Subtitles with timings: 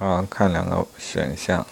[0.00, 1.64] 啊，看两个选项，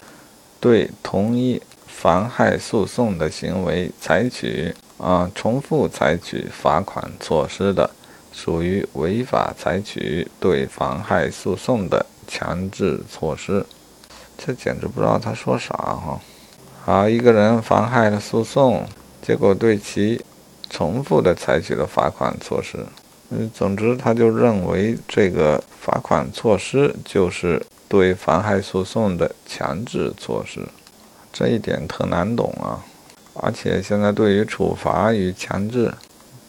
[0.60, 7.88] 对同一妨害诉讼的行为采取啊重复采取罚款措施的，
[8.30, 13.64] 属于违法采取对妨害诉讼的强制措施。
[14.36, 16.20] 这简直不知道他说啥哈！
[16.84, 18.86] 好，一个人妨害了诉讼，
[19.22, 20.22] 结果对其
[20.68, 22.84] 重复的采取了罚款措施。
[23.30, 30.60] 嗯，总之他就认为这个罚款措施就是对妨害诉讼的强制措施，
[31.32, 32.84] 这一点特难懂啊！
[33.34, 35.92] 而且现在对于处罚与强制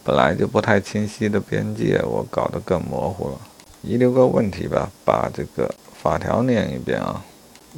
[0.04, 3.40] 本来就不太清晰的边界，我搞得更模糊了。
[3.82, 7.24] 遗留个问题吧，把这个法条念一遍啊！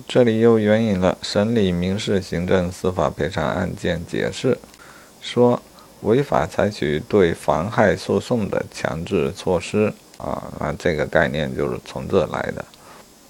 [0.08, 4.58] 这里又援引了审理民事行政司法赔偿案件解释，
[5.20, 5.62] 说。
[6.02, 9.86] 违法采取对妨害诉讼的强制措施
[10.18, 12.64] 啊，那这个概念就是从这来的，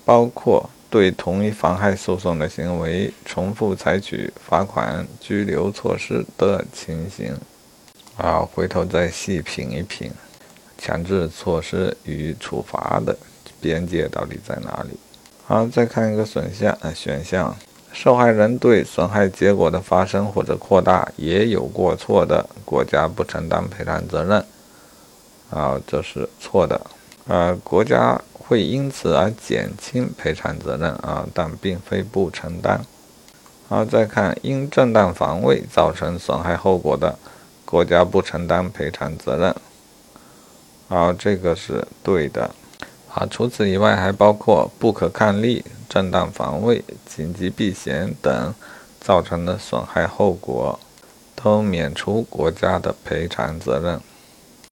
[0.04, 7.34] 包括对同一妨害诉讼的行为重复采取罚款、拘留措施的情形
[8.16, 10.10] 啊，回头再细品一品，
[10.76, 13.16] 强制措施与处罚的
[13.60, 14.98] 边界到底在哪里？
[15.46, 17.56] 好，再看一个选项，选项。
[17.92, 24.44] 受害人对损害结果的发生或者扩大也有过错的，国家不承担赔偿责任。
[25.50, 26.80] 啊，这是错的。
[27.28, 32.84] 呃，国家会因此而减轻赔偿责任啊，但并非不承担。
[33.68, 37.18] 好，再看因正当防卫造成损害后果的，
[37.64, 39.54] 国家不承担赔偿责任。
[40.88, 42.50] 好，这个是对的。
[43.14, 48.54] 啊，除此以外，还包括不可抗力、正当防卫、紧急避险等
[49.00, 50.78] 造成的损害后果，
[51.34, 54.00] 都免除国家的赔偿责任。